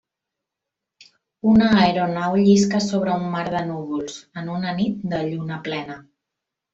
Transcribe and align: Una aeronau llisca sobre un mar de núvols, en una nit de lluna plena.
Una 1.49 1.67
aeronau 1.81 2.37
llisca 2.47 2.81
sobre 2.85 3.13
un 3.19 3.27
mar 3.37 3.43
de 3.59 3.63
núvols, 3.67 4.15
en 4.43 4.49
una 4.59 4.73
nit 4.81 5.05
de 5.13 5.21
lluna 5.31 5.59
plena. 5.69 5.99